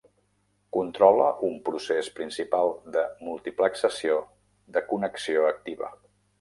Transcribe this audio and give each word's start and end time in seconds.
Controla 0.77 1.27
un 1.47 1.59
procés 1.69 2.09
principal 2.21 2.73
de 2.97 3.05
multiplexació 3.29 4.19
de 4.79 4.87
connexió 4.93 5.49
activa. 5.55 5.97